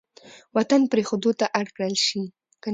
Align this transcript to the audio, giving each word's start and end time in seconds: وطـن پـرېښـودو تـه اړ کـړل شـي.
وطـن 0.55 0.81
پـرېښـودو 0.91 1.31
تـه 1.39 1.45
اړ 1.59 1.65
کـړل 1.75 1.95
شـي. 2.07 2.21